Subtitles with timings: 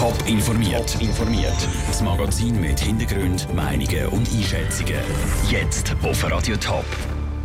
[0.00, 0.96] Top informiert.
[0.98, 1.68] informiert.
[1.86, 4.96] Das Magazin mit Hintergrund, Meinungen und Einschätzungen.
[5.50, 6.86] Jetzt auf Radio Top.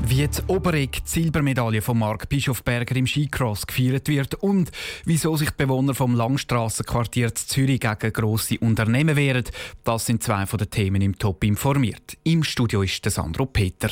[0.00, 4.70] Wie die Oberegg die Silbermedaille von Mark Bischofberger im Skicross gefeiert wird und
[5.04, 9.44] wieso sich die Bewohner vom Langstrassenquartier Zürich gegen grosse Unternehmen wehren,
[9.84, 12.16] das sind zwei von den Themen im Top informiert.
[12.24, 13.90] Im Studio ist der Sandro Peter.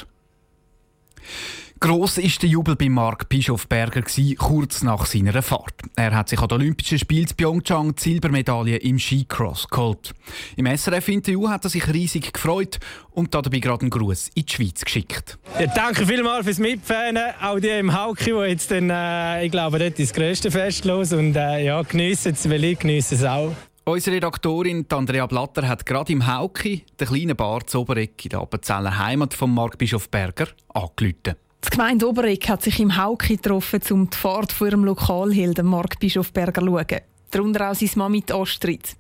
[1.78, 4.02] Gross ist der Jubel bei Mark Bischofberger
[4.38, 5.74] kurz nach seiner Fahrt.
[5.94, 10.14] Er hat sich an den Olympischen Spielen in Pyeongchang die Silbermedaille im Skicross geholt.
[10.56, 12.78] Im SRF-Interview hat er sich riesig gefreut
[13.10, 15.38] und dabei gerade einen Gruß in die Schweiz geschickt.
[15.60, 19.78] Ja, danke vielmals fürs Mitfahren, auch die im Hauki, wo jetzt dann, äh, ich glaube,
[19.78, 23.24] dort ist das grösste Fest los und äh, ja, geniessen es, weil ich genieße es
[23.24, 23.52] auch.
[23.84, 28.40] Unsere Redaktorin Andrea Blatter hat gerade im Hauki, den kleinen Bar zu Obereck in der
[28.40, 31.36] Appenzeller Heimat von Mark Bischofberger, angerufen.
[31.66, 35.98] Die Gemeinde Oberegg hat sich im Hauki getroffen, um die Fahrt von ihrem Lokalhelden Mark
[35.98, 37.00] Bischofberger zu schauen.
[37.32, 38.96] Darunter auch seine Mami Astrid.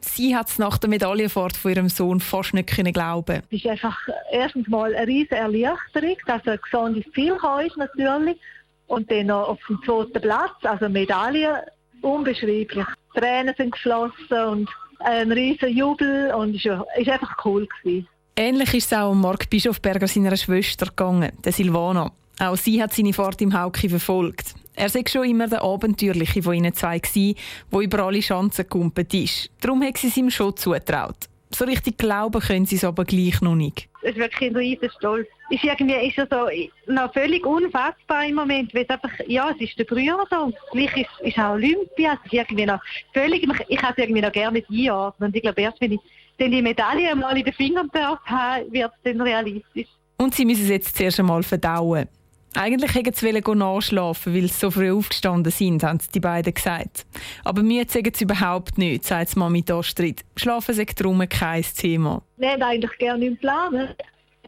[0.00, 3.42] Sie hat es nach der Medaillenfahrt von ihrem Sohn fast nicht können glauben.
[3.50, 3.96] Es ist einfach
[4.30, 8.38] erstens mal eine riesige Erleichterung, dass er gesund ins Ziel ist natürlich.
[8.86, 11.64] Und dann noch auf dem zweiten Platz, also Medaille,
[12.02, 12.86] unbeschreiblich.
[13.14, 17.66] Tränen sind geflossen und ein riesiger Jubel und es war einfach cool.
[17.82, 18.06] Gewesen.
[18.42, 22.10] Ähnlich ist es auch Mark Bischofberger seiner Schwester gegangen, der Silvana.
[22.38, 24.54] Auch sie hat seine Fahrt im Hauki verfolgt.
[24.74, 27.36] Er sei schon immer der Abenteuerliche von ihnen zwei gewesen,
[27.70, 29.50] der über alle Chancen gekumpelt ist.
[29.60, 31.28] Darum hat sie es ihm schon zutraut.
[31.50, 33.90] So richtig glauben können sie es aber gleich noch nicht.
[34.00, 35.28] Es ist wirklich ein riesen Stolz.
[35.50, 36.48] Ist irgendwie ist so
[36.90, 40.50] noch völlig unfassbar im Moment, weil es einfach, ja, es ist der Brüder so.
[40.72, 42.14] Gleich ist, ist auch Olympia.
[42.14, 42.80] Es ist irgendwie noch
[43.12, 45.30] völlig, ich kann es irgendwie noch gerne nicht einordnen.
[45.34, 46.00] Ich glaube, erst wenn ich
[46.40, 49.88] dann die Medaille mal in den Fingern darf haben, wird es dann realistisch.
[50.16, 52.08] Und sie müssen es jetzt zuerst einmal verdauen.
[52.54, 57.06] Eigentlich hätten sie nachschlafen weil sie so früh aufgestanden sind, haben die beiden gesagt.
[57.44, 60.22] Aber mir sagen sie überhaupt nicht, sagt Mami Astrid.
[60.34, 62.22] Schlafen sei darum kein Thema.
[62.38, 63.94] Wir haben eigentlich gerne einen Plan.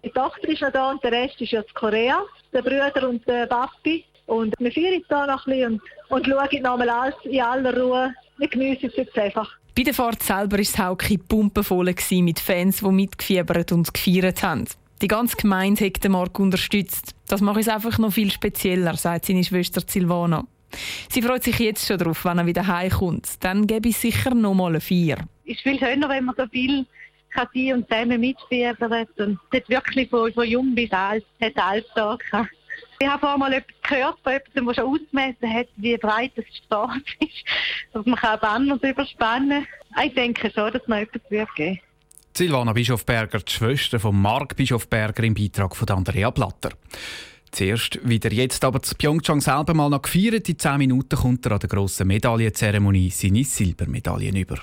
[0.05, 2.23] Die Tochter ist noch da und der Rest ist jetzt Korea.
[2.53, 4.05] Der Bruder und der Papi.
[4.27, 8.13] Und wir feiern da noch ein bisschen und, und schauen nochmal alles in aller Ruhe.
[8.39, 9.49] Wir geniessen es jetzt einfach.
[9.75, 14.67] Bei der Fahrt selber war es Hauki pumpenvoll mit Fans, die mitgefiebert und gefeiert haben.
[15.01, 17.15] Die ganze Gemeinde hat den Mark unterstützt.
[17.27, 20.45] Das macht es einfach noch viel spezieller, sagt seine Schwester Silvana.
[21.09, 23.27] Sie freut sich jetzt schon darauf, wenn er wieder heimkommt.
[23.41, 25.17] Dann gebe ich sicher noch mal eine Vier.
[25.45, 26.85] Es ist viel schöner, wenn man so viel
[27.31, 32.23] kann sein und zusammen mitfiebern und dort wirklich von, von jung bis alt, hat Alltag.
[33.03, 36.45] Ich habe vorhin mal etwas gehört von jemandem, der schon ausgemessen hat, wie breit das
[36.65, 37.45] Staat ist,
[37.93, 40.07] dass man Banner überspannen kann.
[40.07, 41.81] Ich denke schon, dass es noch etwas wird geben
[42.35, 46.71] Silvana Bischofberger, die Schwester von Marc Bischofberger im Beitrag von Andrea Blatter.
[47.51, 50.49] Zuerst wieder jetzt aber zu Pyeongchang selber mal noch gefeiert.
[50.49, 54.61] In 10 Minuten kommt er an der grossen Medaillenzeremonie seine Silbermedaillen über.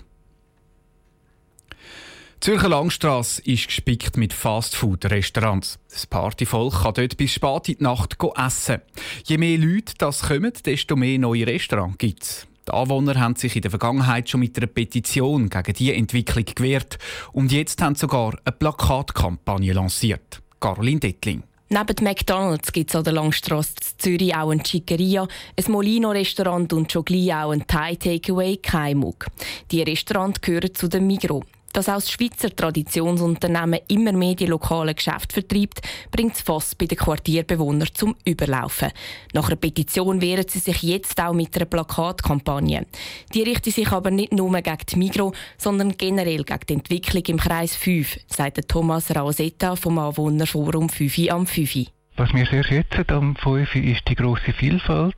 [2.42, 5.78] Zürcher Langstrasse ist gespickt mit Fastfood-Restaurants.
[5.90, 8.82] Das Partyvolk kann dort bis spät in die Nacht essen.
[9.26, 12.48] Je mehr Leute das kommen, desto mehr neue Restaurants gibt es.
[12.66, 16.98] Die Anwohner haben sich in der Vergangenheit schon mit einer Petition gegen diese Entwicklung gewehrt
[17.34, 20.42] und jetzt haben sie sogar eine Plakatkampagne lanciert.
[20.62, 21.44] Caroline Dettling.
[21.68, 26.90] Neben McDonalds gibt es an der Langstrasse in Zürich auch ein Chiqueria, ein Molino-Restaurant und
[26.90, 29.28] schon gleich auch ein Thai-Takeaway Kaimuk.
[29.72, 31.44] Die Restaurants gehören zu den Migros.
[31.74, 35.82] Dass auch das Schweizer Traditionsunternehmen immer mehr die lokalen Geschäfte vertreibt,
[36.12, 38.92] bringt es fast bei den Quartierbewohnern zum Überlaufen.
[39.34, 42.86] Nach einer Petition wehren sie sich jetzt auch mit einer Plakatkampagne.
[43.34, 47.38] Die richtet sich aber nicht nur gegen die Migro, sondern generell gegen die Entwicklung im
[47.38, 51.90] Kreis 5, sagt Thomas Rausetta vom Anwohnerforum 5 am 5.
[52.20, 55.16] Was mir sehr schätzen am 5 ist die grosse Vielfalt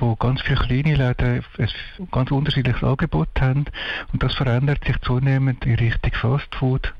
[0.00, 3.66] wo ganz viele kleine Läden ein ganz unterschiedliches Angebot haben.
[4.12, 6.92] Und das verändert sich zunehmend in Richtung Fastfood.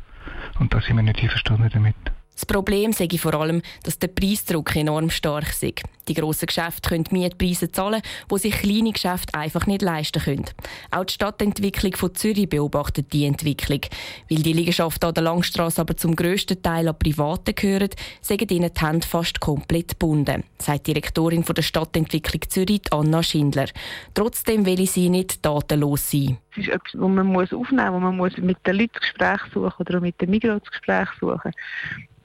[0.59, 1.97] Und da sind wir nicht einverstanden damit.
[2.41, 5.83] Das Problem ich vor allem, dass der Preisdruck enorm stark ist.
[6.09, 10.47] Die grossen Geschäfte können Mietpreise zahlen, wo sich kleine Geschäfte einfach nicht leisten können.
[10.91, 13.83] Auch die Stadtentwicklung von Zürich beobachtet die Entwicklung.
[14.31, 17.91] Weil die Liegenschaften an der Langstrasse aber zum grössten Teil an Privaten gehören,
[18.23, 23.69] sagen ihnen die Hände fast komplett gebunden, sagt die Direktorin der Stadtentwicklung Zürich, Anna Schindler.
[24.15, 26.39] Trotzdem will sie nicht datenlos sein.
[26.53, 29.03] Es ist etwas, das man muss aufnehmen muss, wo man muss mit den Leuten das
[29.03, 31.53] Gespräch suchen oder mit den Migros das Gespräch suchen.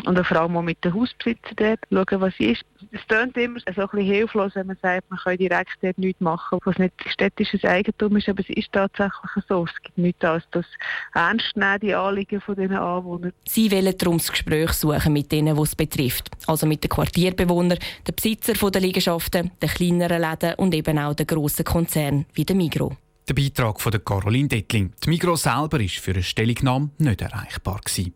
[0.06, 2.64] Und vor allem auch mit den Hausbesitzern dort schauen, was ist.
[2.92, 6.22] Es klingt immer so ein bisschen hilflos, wenn man sagt, man kann direkt dort nichts
[6.22, 9.66] machen, was nicht städtisches Eigentum ist, aber es ist tatsächlich so.
[9.66, 10.66] Es gibt nichts als das
[11.14, 13.32] Ernst nehmen, die Anliegen von diesen Anwohnern.
[13.48, 16.30] Sie wollen darum das Gespräch suchen mit denen, die es betrifft.
[16.46, 21.26] Also mit den Quartierbewohnern, den Besitzern der Liegenschaften, den kleineren Läden und eben auch den
[21.26, 22.94] grossen Konzernen wie der Migros.
[23.28, 24.94] Der Beitrag von Caroline Dettling.
[25.04, 27.82] Die Migros selber war für eine Stellungnahme nicht erreichbar.
[27.84, 28.14] Gewesen.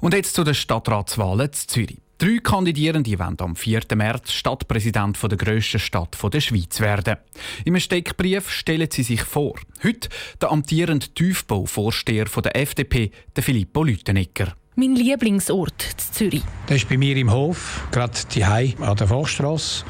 [0.00, 1.98] Und jetzt zu den Stadtratswahlen in Zürich.
[2.18, 3.80] Drei Kandidierende wollen am 4.
[3.94, 7.16] März Stadtpräsident der grössten Stadt der Schweiz werden.
[7.64, 9.54] Im Steckbrief stellen sie sich vor.
[9.82, 10.10] Heute
[10.40, 14.54] der amtierende Tiefbauvorsteher der FDP, der Filippo Lütenegger.
[14.76, 16.42] Mein Lieblingsort in Zürich.
[16.66, 19.84] Das ist bei mir im Hof, gerade die an der Forststrasse,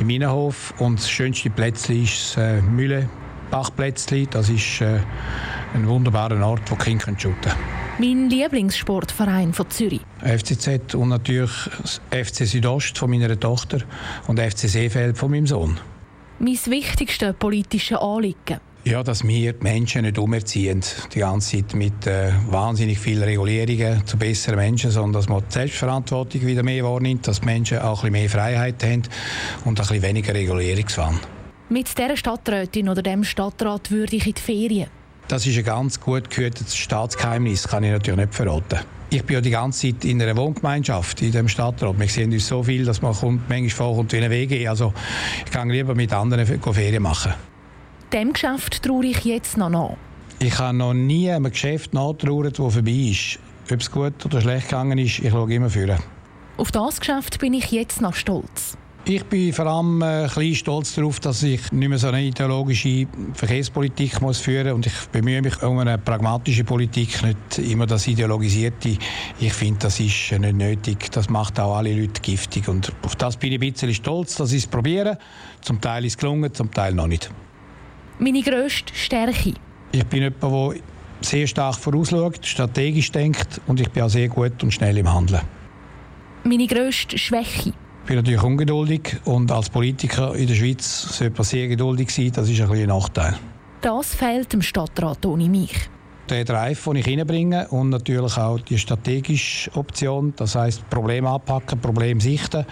[0.00, 0.74] im Innenhof.
[0.78, 4.28] Und das schönste Plätzchen ist das äh, Mühlenbachplätzchen.
[4.30, 5.00] Das ist äh,
[5.74, 7.56] ein wunderbarer Ort, wo Kinder shooten können.
[7.98, 10.02] Mein Lieblingssportverein von Zürich.
[10.20, 11.50] FCZ und natürlich
[12.10, 13.78] FC Südost von meiner Tochter
[14.28, 15.78] und FC Seefeld von meinem Sohn.
[16.38, 18.60] Mein wichtigstes politisches Anliegen.
[18.88, 20.82] Ja, dass wir die Menschen nicht umerziehen,
[21.12, 25.52] die ganze Zeit mit äh, wahnsinnig vielen Regulierungen zu besseren Menschen, sondern dass man die
[25.52, 29.02] Selbstverantwortung wieder mehr wahrnimmt, dass die Menschen auch ein bisschen mehr Freiheit haben
[29.66, 31.20] und ein bisschen weniger Regulierungswahn.
[31.68, 34.86] Mit dieser Stadträtin oder dem Stadtrat würde ich in die Ferien.
[35.28, 38.78] Das ist ein ganz gut gehütetes Staatsgeheimnis, kann ich natürlich nicht verraten.
[39.10, 42.00] Ich bin ja die ganze Zeit in einer Wohngemeinschaft in dem Stadtrat.
[42.00, 44.66] Wir sehen uns so viel, dass man kommt, manchmal vorkommt wie eine WG.
[44.66, 44.94] Also
[45.44, 47.34] ich kann lieber mit anderen Ferien machen.
[48.12, 49.96] Dem Geschäft traue ich jetzt noch nach.
[50.38, 53.38] Ich habe noch nie einem Geschäft nachgetrauert, das vorbei ist.
[53.70, 55.98] Ob es gut oder schlecht gegangen ist, ich schaue immer führen.
[56.56, 58.78] Auf das Geschäft bin ich jetzt noch stolz.
[59.04, 62.22] Ich bin vor allem äh, ein bisschen stolz darauf, dass ich nicht mehr so eine
[62.22, 64.74] ideologische Verkehrspolitik muss führen muss.
[64.74, 68.96] Und ich bemühe mich um eine pragmatische Politik, nicht immer das Ideologisierte.
[69.38, 71.10] Ich finde, das ist nicht nötig.
[71.10, 72.68] Das macht auch alle Leute giftig.
[72.68, 75.18] Und auf das bin ich ein bisschen stolz, dass ich es probiere.
[75.60, 77.30] Zum Teil ist es gelungen, zum Teil noch nicht.
[78.18, 79.54] Meine grösste Stärke?
[79.92, 80.74] Ich bin jemand, der
[81.20, 85.42] sehr stark vorausschaut, strategisch denkt und ich bin auch sehr gut und schnell im Handeln.
[86.44, 87.72] Meine grösste Schwäche?
[88.08, 92.32] bin natürlich ungeduldig und als Politiker in der Schweiz sollte man sehr geduldig sein.
[92.32, 93.36] Das ist ein, ein Nachteil.
[93.82, 95.90] Das fehlt dem Stadtrat ohne mich.
[96.28, 101.80] Der Drive, den ich reinbringe und natürlich auch die strategische Option, das heißt Problem anpacken,
[101.80, 102.66] Problem sichten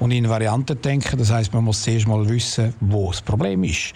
[0.00, 1.16] und in Varianten denken.
[1.16, 3.94] Das heißt, man muss zuerst mal wissen, wo das Problem ist.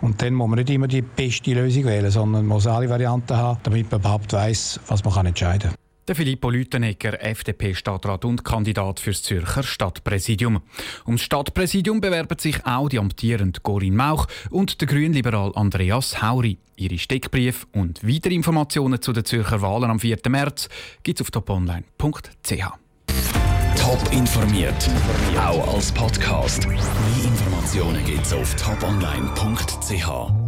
[0.00, 3.58] Und dann muss man nicht immer die beste Lösung wählen, sondern muss alle Varianten haben,
[3.64, 5.87] damit man überhaupt weiß, was man entscheiden kann.
[6.08, 10.62] Der Filippo Lütenegger, FDP-Stadtrat und Kandidat fürs Zürcher Stadtpräsidium.
[11.04, 16.56] Ums Stadtpräsidium bewerben sich auch die amtierende Corinne Mauch und der Grünliberal Andreas Hauri.
[16.76, 20.16] Ihre Steckbrief und weitere Informationen zu den Zürcher Wahlen am 4.
[20.30, 20.70] März
[21.02, 22.64] gibt es auf toponline.ch.
[23.76, 24.90] Top informiert,
[25.38, 26.66] auch als Podcast.
[26.66, 26.78] Mehr
[27.22, 30.47] Informationen gibt es auf toponline.ch.